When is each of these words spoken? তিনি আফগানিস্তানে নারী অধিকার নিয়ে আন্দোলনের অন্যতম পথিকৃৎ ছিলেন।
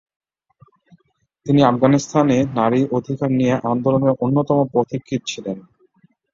তিনি 1.45 1.61
আফগানিস্তানে 1.63 2.37
নারী 2.55 2.81
অধিকার 2.91 3.29
নিয়ে 3.31 3.55
আন্দোলনের 3.71 4.13
অন্যতম 4.21 4.57
পথিকৃৎ 4.73 5.21
ছিলেন। 5.27 5.57